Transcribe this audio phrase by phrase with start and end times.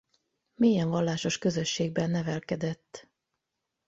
[0.55, 3.07] Mélyen vallásos közösségben nevelkedett.